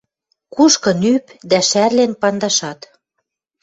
Кушкын 0.53 0.99
ӱп, 1.13 1.25
дӓ 1.49 1.59
шӓрлен 1.69 2.11
пандашат... 2.21 2.79